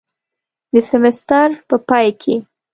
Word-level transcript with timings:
د 0.73 0.75
سیمیستر 0.89 1.47
په 1.67 1.75
پای 1.87 2.07
کې 2.21 2.35